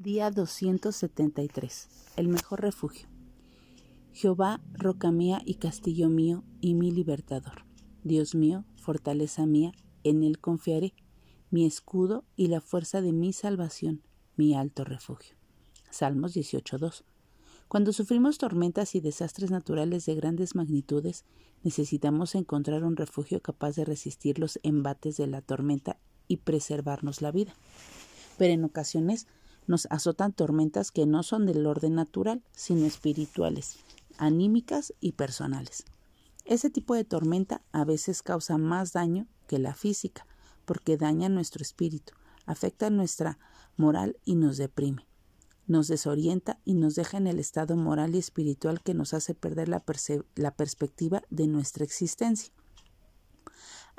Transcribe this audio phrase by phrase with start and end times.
[0.00, 1.88] Día 273.
[2.14, 3.08] El mejor refugio.
[4.12, 7.64] Jehová, roca mía y castillo mío y mi libertador.
[8.04, 9.72] Dios mío, fortaleza mía,
[10.04, 10.94] en él confiaré,
[11.50, 14.04] mi escudo y la fuerza de mi salvación,
[14.36, 15.34] mi alto refugio.
[15.90, 17.02] Salmos 18.2.
[17.66, 21.24] Cuando sufrimos tormentas y desastres naturales de grandes magnitudes,
[21.64, 27.32] necesitamos encontrar un refugio capaz de resistir los embates de la tormenta y preservarnos la
[27.32, 27.52] vida.
[28.38, 29.26] Pero en ocasiones
[29.68, 33.76] nos azotan tormentas que no son del orden natural, sino espirituales,
[34.16, 35.84] anímicas y personales.
[36.44, 40.26] Ese tipo de tormenta a veces causa más daño que la física,
[40.64, 42.14] porque daña nuestro espíritu,
[42.46, 43.38] afecta nuestra
[43.76, 45.06] moral y nos deprime.
[45.66, 49.68] Nos desorienta y nos deja en el estado moral y espiritual que nos hace perder
[49.68, 49.84] la,
[50.34, 52.54] la perspectiva de nuestra existencia.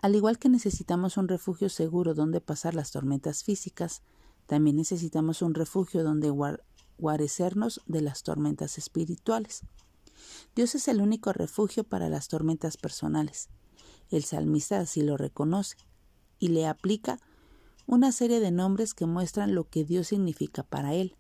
[0.02, 4.02] Al igual que necesitamos un refugio seguro donde pasar las tormentas físicas,
[4.50, 6.34] también necesitamos un refugio donde
[6.98, 9.62] guarecernos de las tormentas espirituales.
[10.56, 13.50] Dios es el único refugio para las tormentas personales.
[14.10, 15.78] El salmista así lo reconoce
[16.40, 17.20] y le aplica
[17.86, 21.16] una serie de nombres que muestran lo que Dios significa para él.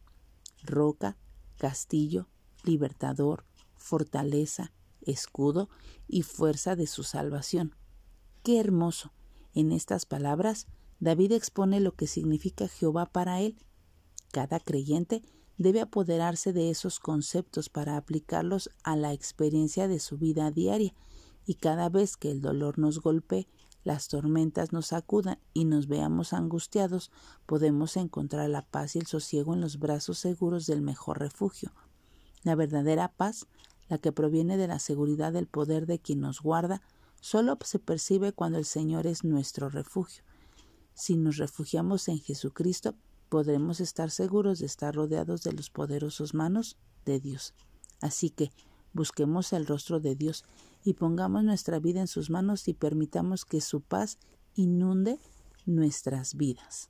[0.63, 1.15] Roca,
[1.59, 2.27] castillo,
[2.63, 3.45] libertador,
[3.77, 5.69] fortaleza, escudo
[6.07, 7.75] y fuerza de su salvación.
[8.41, 9.13] Qué hermoso.
[9.53, 10.65] En estas palabras
[10.99, 13.57] David expone lo que significa Jehová para él.
[14.31, 15.23] Cada creyente
[15.57, 20.93] debe apoderarse de esos conceptos para aplicarlos a la experiencia de su vida diaria,
[21.45, 23.47] y cada vez que el dolor nos golpee,
[23.83, 27.11] las tormentas nos sacudan y nos veamos angustiados,
[27.45, 31.73] podemos encontrar la paz y el sosiego en los brazos seguros del mejor refugio.
[32.43, 33.47] La verdadera paz,
[33.87, 36.81] la que proviene de la seguridad del poder de quien nos guarda,
[37.21, 40.23] solo se percibe cuando el Señor es nuestro refugio.
[40.99, 42.93] Si nos refugiamos en Jesucristo,
[43.29, 47.53] podremos estar seguros de estar rodeados de los poderosos manos de Dios.
[48.01, 48.51] Así que
[48.91, 50.43] busquemos el rostro de Dios
[50.83, 54.17] y pongamos nuestra vida en sus manos y permitamos que su paz
[54.55, 55.19] inunde
[55.65, 56.89] nuestras vidas.